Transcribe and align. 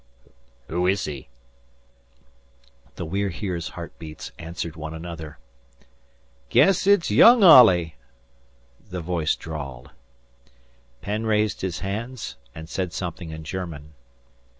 "Who 0.67 0.87
is 0.87 1.05
he?" 1.05 1.29
The 2.95 3.05
We're 3.05 3.29
Here's 3.29 3.67
heart 3.77 3.99
beats 3.99 4.31
answered 4.39 4.75
one 4.75 4.95
another. 4.95 5.37
"Guess 6.49 6.87
it's 6.87 7.11
young 7.11 7.41
Olley," 7.43 7.93
the 8.89 9.01
voice 9.01 9.35
drawled. 9.35 9.91
Penn 11.01 11.27
raised 11.27 11.61
his 11.61 11.81
hands 11.81 12.35
and 12.55 12.67
said 12.67 12.93
something 12.93 13.29
in 13.29 13.43
German. 13.43 13.93